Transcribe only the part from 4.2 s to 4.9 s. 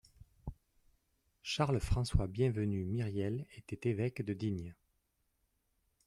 de Digne.